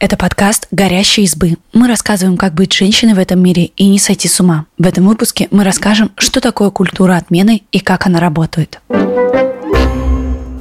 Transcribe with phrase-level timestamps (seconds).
[0.00, 1.56] Это подкаст «Горящие избы».
[1.72, 4.66] Мы рассказываем, как быть женщиной в этом мире и не сойти с ума.
[4.78, 8.78] В этом выпуске мы расскажем, что такое культура отмены и как она работает.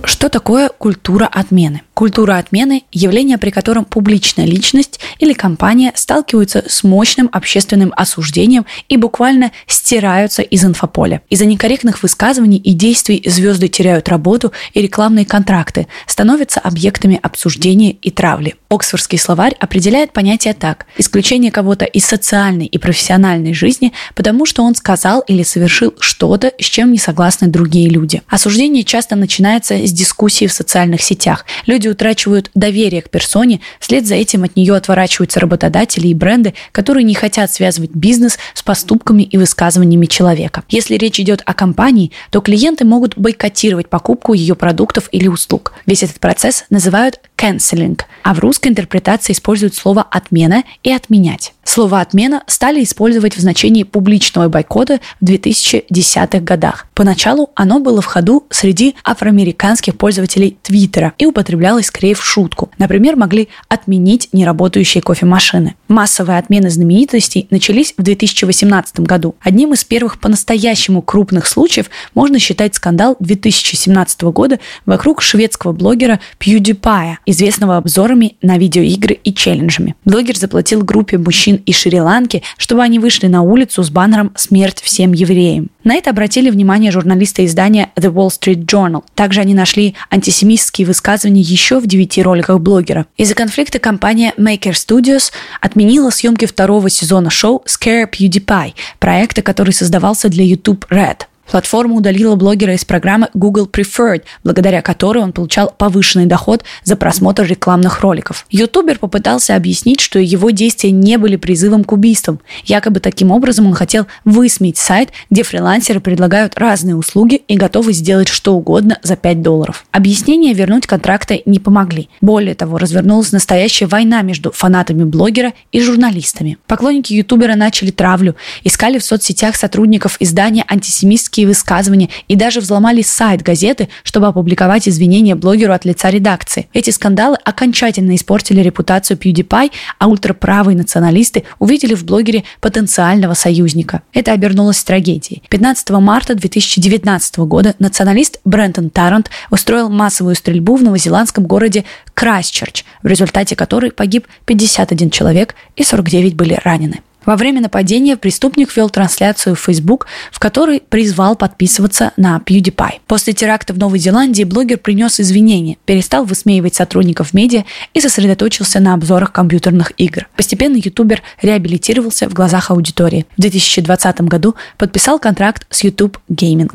[0.04, 1.84] Что такое культура отмены?
[1.98, 8.98] Культура отмены– явление, при котором публичная личность или компания сталкиваются с мощным общественным осуждением и
[8.98, 11.24] буквально стираются из инфополя.
[11.32, 18.12] Из-за некорректных высказываний и действий звезды теряют работу и рекламные контракты, становятся объектами обсуждения и
[18.12, 18.54] травли.
[18.70, 24.76] Оксфордский словарь определяет понятие так– исключение кого-то из социальной и профессиональной жизни, потому что он
[24.76, 28.22] сказал или совершил что-то, с чем не согласны другие люди.
[28.28, 31.44] Осуждение часто начинается с дискуссии в социальных сетях.
[31.66, 36.54] Люди люди утрачивают доверие к персоне, вслед за этим от нее отворачиваются работодатели и бренды,
[36.72, 40.64] которые не хотят связывать бизнес с поступками и высказываниями человека.
[40.70, 45.74] Если речь идет о компании, то клиенты могут бойкотировать покупку ее продуктов или услуг.
[45.86, 51.54] Весь этот процесс называют canceling, а в русской интерпретации используют слово «отмена» и «отменять».
[51.64, 56.88] Слово «отмена» стали использовать в значении публичного бойкота в 2010-х годах.
[56.94, 62.72] Поначалу оно было в ходу среди афроамериканских пользователей Твиттера и употреблялось скорее в шутку.
[62.78, 65.76] Например, могли отменить неработающие кофемашины.
[65.90, 69.36] Массовые отмены знаменитостей начались в 2018 году.
[69.42, 77.18] Одним из первых по-настоящему крупных случаев можно считать скандал 2017 года вокруг шведского блогера PewDiePie,
[77.28, 79.96] известного обзорами на видеоигры и челленджами.
[80.06, 85.14] Блогер заплатил группе мужчин и Шри-Ланки, чтобы они вышли на улицу с баннером «Смерть всем
[85.14, 85.70] евреям».
[85.84, 89.04] На это обратили внимание журналисты издания The Wall Street Journal.
[89.14, 93.06] Также они нашли антисемитские высказывания еще в девяти роликах блогера.
[93.18, 100.30] Из-за конфликта компания Maker Studios отменила съемки второго сезона шоу Scare PewDiePie, проекта, который создавался
[100.30, 101.24] для YouTube Red.
[101.50, 107.44] Платформа удалила блогера из программы Google Preferred, благодаря которой он получал повышенный доход за просмотр
[107.44, 108.46] рекламных роликов.
[108.50, 112.40] Ютубер попытался объяснить, что его действия не были призывом к убийствам.
[112.66, 118.28] Якобы таким образом он хотел высмеять сайт, где фрилансеры предлагают разные услуги и готовы сделать
[118.28, 119.86] что угодно за 5 долларов.
[119.92, 122.10] Объяснения вернуть контракты не помогли.
[122.22, 126.58] Более того, развернулась настоящая война между фанатами блогера и журналистами.
[126.68, 133.02] Поклонники ютубера начали травлю, искали в соцсетях сотрудников издания антисемитские антисемитские высказывания и даже взломали
[133.02, 136.68] сайт газеты, чтобы опубликовать извинения блогеру от лица редакции.
[136.74, 144.02] Эти скандалы окончательно испортили репутацию PewDiePie, а ультраправые националисты увидели в блогере потенциального союзника.
[144.14, 145.44] Это обернулось трагедией.
[145.50, 151.84] 15 марта 2019 года националист Брентон Таррант устроил массовую стрельбу в новозеландском городе
[152.14, 157.02] Крайстчерч, в результате которой погиб 51 человек и 49 были ранены.
[157.28, 163.02] Во время нападения преступник вел трансляцию в Facebook, в которой призвал подписываться на PewDiePie.
[163.06, 168.94] После теракта в Новой Зеландии блогер принес извинения, перестал высмеивать сотрудников медиа и сосредоточился на
[168.94, 170.30] обзорах компьютерных игр.
[170.38, 173.26] Постепенно ютубер реабилитировался в глазах аудитории.
[173.36, 176.72] В 2020 году подписал контракт с YouTube Gaming.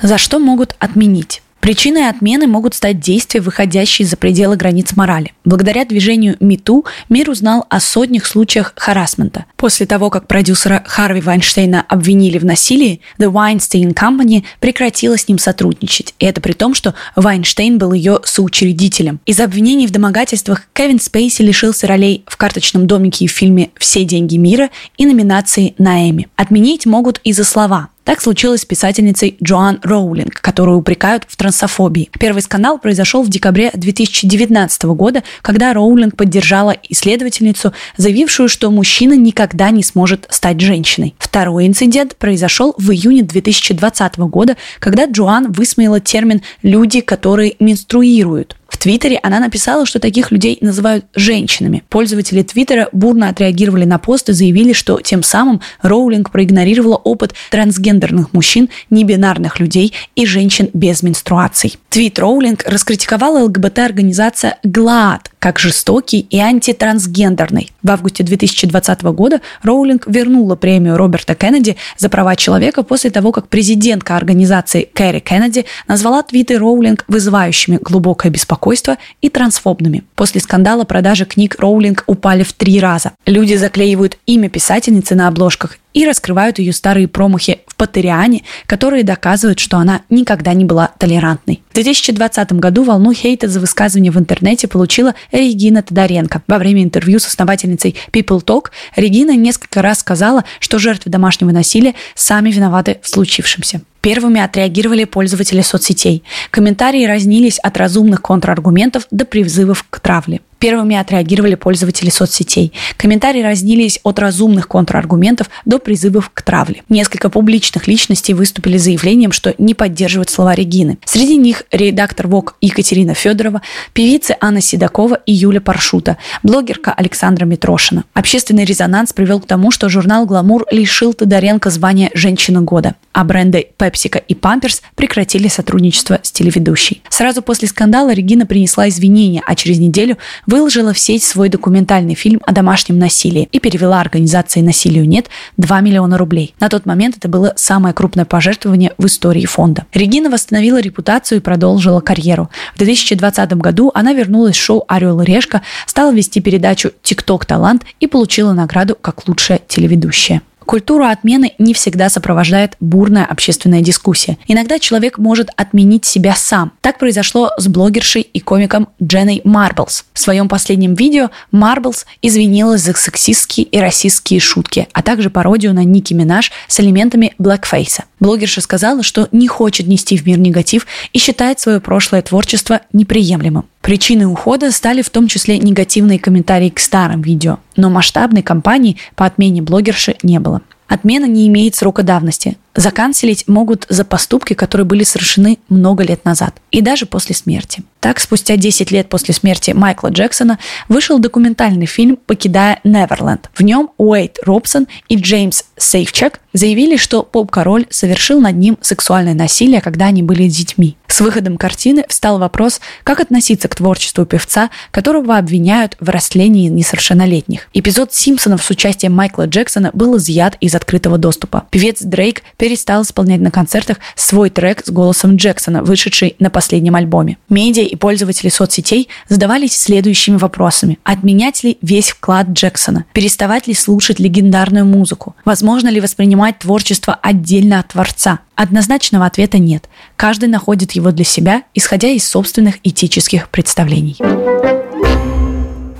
[0.00, 1.42] За что могут отменить?
[1.64, 5.32] Причиной отмены могут стать действия, выходящие за пределы границ морали.
[5.46, 9.46] Благодаря движению МИТУ мир узнал о сотнях случаях харасмента.
[9.56, 15.38] После того, как продюсера Харви Вайнштейна обвинили в насилии, The Weinstein Company прекратила с ним
[15.38, 16.14] сотрудничать.
[16.18, 19.20] И это при том, что Вайнштейн был ее соучредителем.
[19.24, 24.04] Из-за обвинений в домогательствах Кевин Спейси лишился ролей в «Карточном домике» и в фильме «Все
[24.04, 26.28] деньги мира» и номинации на Эми.
[26.36, 27.88] Отменить могут и за слова.
[28.04, 32.10] Так случилось с писательницей Джоан Роулинг, которую упрекают в трансофобии.
[32.20, 39.70] Первый скандал произошел в декабре 2019 года, когда Роулинг поддержала исследовательницу, заявившую, что мужчина никогда
[39.70, 41.14] не сможет стать женщиной.
[41.18, 48.56] Второй инцидент произошел в июне 2020 года, когда Джоан высмеяла термин «люди, которые менструируют».
[48.68, 51.82] В Твиттере она написала, что таких людей называют женщинами.
[51.88, 58.32] Пользователи Твиттера бурно отреагировали на пост и заявили, что тем самым Роулинг проигнорировала опыт трансгендерных
[58.32, 61.76] мужчин, небинарных людей и женщин без менструаций.
[61.88, 67.70] Твит Роулинг раскритиковала ЛГБТ-организация ГЛААД как жестокий и антитрансгендерный.
[67.82, 73.48] В августе 2020 года Роулинг вернула премию Роберта Кеннеди за права человека после того, как
[73.48, 80.04] президентка организации Кэрри Кеннеди назвала твиты Роулинг вызывающими глубокое беспокойство и трансфобными.
[80.14, 83.12] После скандала продажи книг Роулинг упали в три раза.
[83.26, 89.58] Люди заклеивают имя писательницы на обложках и раскрывают ее старые промахи в Патериане, которые доказывают,
[89.58, 91.62] что она никогда не была толерантной.
[91.74, 96.42] В 2020 году волну хейта за высказывание в интернете получила Регина Тодоренко.
[96.46, 101.94] Во время интервью с основательницей People Talk Регина несколько раз сказала, что жертвы домашнего насилия
[102.14, 103.80] сами виноваты в случившемся.
[104.04, 106.22] Первыми отреагировали пользователи соцсетей.
[106.50, 110.42] Комментарии разнились от разумных контраргументов до призывов к травле.
[110.58, 112.72] Первыми отреагировали пользователи соцсетей.
[112.96, 116.82] Комментарии разнились от разумных контраргументов до призывов к травле.
[116.88, 120.98] Несколько публичных личностей выступили заявлением, что не поддерживают слова Регины.
[121.04, 123.62] Среди них редактор ВОК Екатерина Федорова,
[123.92, 128.04] певицы Анна Седокова и Юля Паршута, блогерка Александра Митрошина.
[128.14, 133.68] Общественный резонанс привел к тому, что журнал «Гламур» лишил Тодоренко звания «Женщина года», а бренды
[133.78, 137.02] «Пепсика» и «Памперс» прекратили сотрудничество с телеведущей.
[137.08, 142.40] Сразу после скандала Регина принесла извинения, а через неделю выложила в сеть свой документальный фильм
[142.44, 146.54] о домашнем насилии и перевела организации «Насилию нет» 2 миллиона рублей.
[146.58, 149.86] На тот момент это было самое крупное пожертвование в истории фонда.
[149.94, 152.50] Регина восстановила репутацию и продолжила карьеру.
[152.74, 157.84] В 2020 году она вернулась в шоу «Орел и решка», стала вести передачу «ТикТок Талант»
[158.00, 160.42] и получила награду как лучшая телеведущая.
[160.66, 164.38] Культуру отмены не всегда сопровождает бурная общественная дискуссия.
[164.48, 166.72] Иногда человек может отменить себя сам.
[166.80, 170.04] Так произошло с блогершей и комиком Дженной Марблс.
[170.12, 175.84] В своем последнем видео Марблс извинилась за сексистские и расистские шутки, а также пародию на
[175.84, 178.04] Ники Минаж с элементами блэкфейса.
[178.20, 183.66] Блогерша сказала, что не хочет нести в мир негатив и считает свое прошлое творчество неприемлемым.
[183.84, 189.26] Причиной ухода стали в том числе негативные комментарии к старым видео, но масштабной кампании по
[189.26, 190.62] отмене блогерши не было.
[190.94, 192.56] Отмена не имеет срока давности.
[192.76, 197.82] Заканцелить могут за поступки, которые были совершены много лет назад и даже после смерти.
[197.98, 200.58] Так, спустя 10 лет после смерти Майкла Джексона
[200.88, 203.50] вышел документальный фильм «Покидая Неверленд».
[203.54, 209.80] В нем Уэйт Робсон и Джеймс Сейфчак заявили, что поп-король совершил над ним сексуальное насилие,
[209.80, 210.96] когда они были детьми.
[211.08, 217.68] С выходом картины встал вопрос, как относиться к творчеству певца, которого обвиняют в растлении несовершеннолетних.
[217.72, 220.83] Эпизод «Симпсонов» с участием Майкла Джексона был изъят из открытого
[221.18, 221.64] доступа.
[221.70, 227.38] Певец Дрейк перестал исполнять на концертах свой трек с голосом Джексона, вышедший на последнем альбоме.
[227.48, 230.98] Медиа и пользователи соцсетей задавались следующими вопросами.
[231.04, 233.04] Отменять ли весь вклад Джексона?
[233.12, 235.34] Переставать ли слушать легендарную музыку?
[235.44, 238.40] Возможно ли воспринимать творчество отдельно от творца?
[238.54, 239.88] Однозначного ответа нет.
[240.16, 244.16] Каждый находит его для себя, исходя из собственных этических представлений.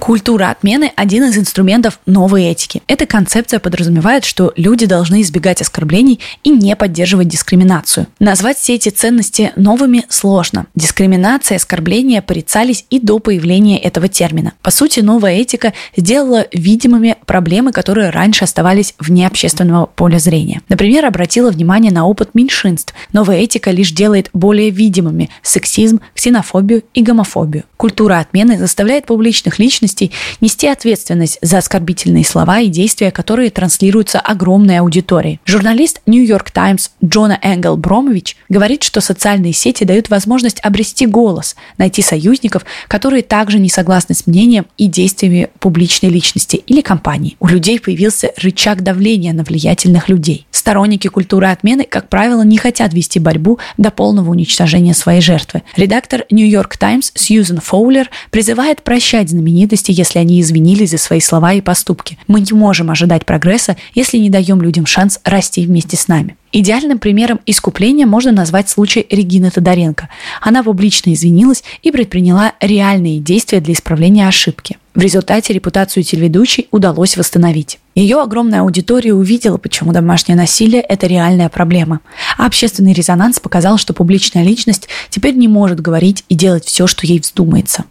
[0.04, 2.82] Культура отмены– один из инструментов новой этики.
[2.88, 8.06] Эта концепция подразумевает, что люди должны избегать оскорблений и не поддерживать дискриминацию.
[8.18, 10.66] Назвать все эти ценности новыми сложно.
[10.74, 14.52] Дискриминация и оскорбления порицались и до появления этого термина.
[14.60, 20.60] По сути, новая этика сделала видимыми проблемы, которые раньше оставались вне общественного поля зрения.
[20.68, 22.92] Например, обратила внимание на опыт меньшинств.
[23.14, 27.64] Новая этика лишь делает более видимыми сексизм, ксенофобию и гомофобию.
[27.78, 34.20] Культура отмены заставляет публичных личностей личностей нести ответственность за оскорбительные слова и действия, которые транслируются
[34.20, 35.40] огромной аудитории.
[35.44, 41.56] Журналист New York Times Джона Энгел Бромович говорит, что социальные сети дают возможность обрести голос,
[41.78, 47.36] найти союзников, которые также не согласны с мнением и действиями публичной личности или компании.
[47.40, 50.46] У людей появился рычаг давления на влиятельных людей.
[50.50, 55.62] Сторонники культуры отмены, как правило, не хотят вести борьбу до полного уничтожения своей жертвы.
[55.76, 61.20] Редактор New York Times Сьюзен Фоулер призывает прощать знаменитости ответственности, если они извинились за свои
[61.20, 62.18] слова и поступки.
[62.26, 66.36] Мы не можем ожидать прогресса, если не даем людям шанс расти вместе с нами.
[66.52, 70.08] Идеальным примером искупления можно назвать случай Регины Тодоренко.
[70.40, 74.76] Она публично извинилась и предприняла реальные действия для исправления ошибки.
[74.94, 77.80] В результате репутацию телеведущей удалось восстановить.
[77.96, 81.98] Ее огромная аудитория увидела, почему домашнее насилие– это реальная проблема.
[82.38, 87.06] А общественный резонанс показал, что публичная личность теперь не может говорить и делать все, что
[87.06, 87.84] ей вздумается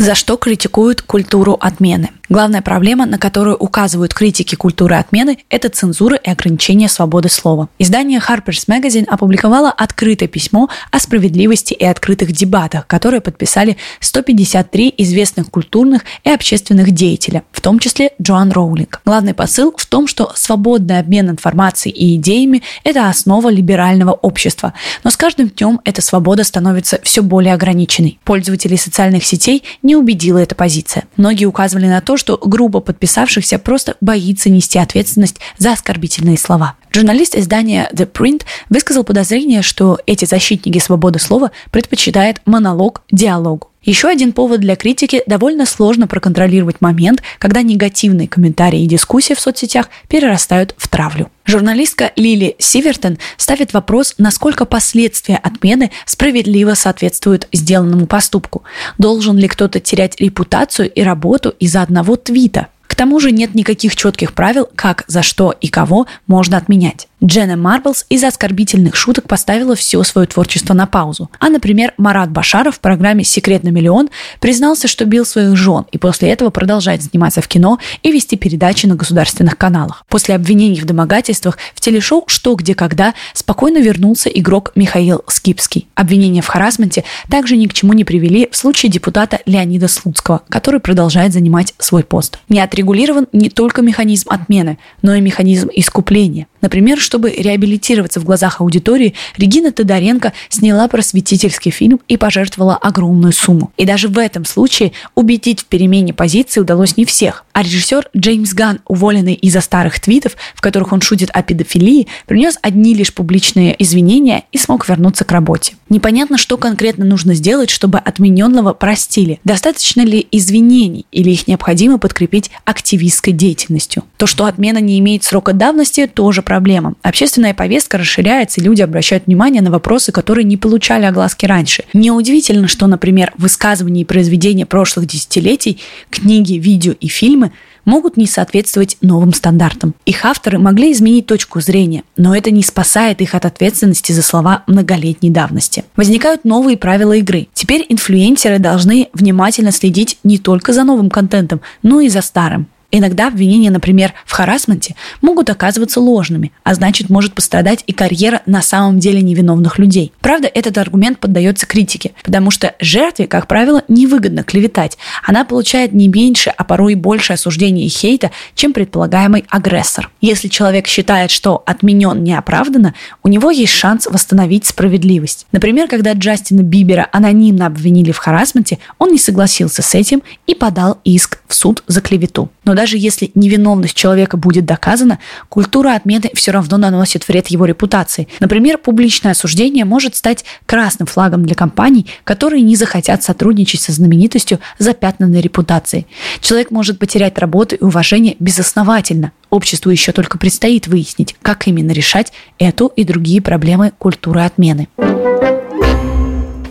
[0.00, 2.08] за что критикуют культуру отмены.
[2.30, 7.68] Главная проблема, на которую указывают критики культуры отмены, это цензура и ограничение свободы слова.
[7.78, 15.50] Издание Harper's Magazine опубликовало открытое письмо о справедливости и открытых дебатах, которые подписали 153 известных
[15.50, 19.02] культурных и общественных деятеля, в том числе Джоан Роулинг.
[19.04, 25.10] Главный посыл в том, что свободный обмен информацией и идеями– это основа либерального общества, но
[25.10, 28.20] с каждым днем эта свобода становится все более ограниченной.
[28.22, 31.04] Пользователей социальных сетей не убедила эта позиция.
[31.16, 36.74] Многие указывали на то, что группа подписавшихся просто боится нести ответственность за оскорбительные слова.
[36.92, 43.69] Журналист издания The Print высказал подозрение, что эти защитники свободы слова предпочитают монолог диалогу.
[43.82, 49.40] Еще один повод для критики– довольно сложно проконтролировать момент, когда негативные комментарии и дискуссии в
[49.40, 51.30] соцсетях перерастают в травлю.
[51.46, 58.64] Журналистка Лили Сивертон ставит вопрос, насколько последствия отмены справедливо соответствуют сделанному поступку.
[58.98, 62.68] Должен ли кто-то терять репутацию и работу из-за одного твита?
[62.86, 67.08] К тому же нет никаких четких правил, как, за что и кого можно отменять.
[67.22, 71.30] Дженна Марблс из-за оскорбительных шуток поставила все свое творчество на паузу.
[71.38, 74.08] А, например, Марат Башаров в программе «Секрет на миллион»
[74.40, 78.86] признался, что бил своих жен и после этого продолжает сниматься в кино и вести передачи
[78.86, 80.04] на государственных каналах.
[80.08, 85.88] После обвинений в домогательствах в телешоу «Что, где, когда» спокойно вернулся игрок Михаил Скипский.
[85.94, 90.80] Обвинения в харасменте также ни к чему не привели в случае депутата Леонида Слуцкого, который
[90.80, 92.38] продолжает занимать свой пост.
[92.48, 96.46] Не отрегулирован не только механизм отмены, но и механизм искупления.
[96.62, 103.72] Например, чтобы реабилитироваться в глазах аудитории, Регина Тодоренко сняла просветительский фильм и пожертвовала огромную сумму.
[103.76, 107.44] И даже в этом случае убедить в перемене позиции удалось не всех.
[107.52, 112.60] А режиссер Джеймс Ган, уволенный из-за старых твитов, в которых он шутит о педофилии, принес
[112.62, 115.74] одни лишь публичные извинения и смог вернуться к работе.
[115.88, 119.40] Непонятно, что конкретно нужно сделать, чтобы отмененного простили.
[119.42, 124.04] Достаточно ли извинений или их необходимо подкрепить активистской деятельностью?
[124.16, 126.94] То, что отмена не имеет срока давности, тоже проблема.
[127.02, 131.84] Общественная повестка расширяется, и люди обращают внимание на вопросы, которые не получали огласки раньше.
[131.92, 135.80] Неудивительно, что, например, высказывания и произведения прошлых десятилетий,
[136.10, 137.52] книги, видео и фильмы
[137.84, 139.94] могут не соответствовать новым стандартам.
[140.04, 144.64] Их авторы могли изменить точку зрения, но это не спасает их от ответственности за слова
[144.66, 145.84] многолетней давности.
[145.96, 147.48] Возникают новые правила игры.
[147.54, 152.68] Теперь инфлюенсеры должны внимательно следить не только за новым контентом, но и за старым.
[152.92, 158.62] Иногда обвинения, например, в харасменте могут оказываться ложными, а значит может пострадать и карьера на
[158.62, 160.12] самом деле невиновных людей.
[160.20, 164.98] Правда, этот аргумент поддается критике, потому что жертве, как правило, невыгодно клеветать.
[165.24, 170.10] Она получает не меньше, а порой и больше осуждения и хейта, чем предполагаемый агрессор.
[170.20, 175.46] Если человек считает, что отменен неоправданно, у него есть шанс восстановить справедливость.
[175.52, 180.98] Например, когда Джастина Бибера анонимно обвинили в харасменте, он не согласился с этим и подал
[181.04, 182.50] иск в суд за клевету.
[182.70, 188.28] Но даже если невиновность человека будет доказана, культура отмены все равно наносит вред его репутации.
[188.38, 194.60] Например, публичное осуждение может стать красным флагом для компаний, которые не захотят сотрудничать со знаменитостью
[194.78, 196.06] запятнанной репутацией.
[196.40, 199.32] Человек может потерять работу и уважение безосновательно.
[199.50, 204.86] Обществу еще только предстоит выяснить, как именно решать эту и другие проблемы культуры отмены.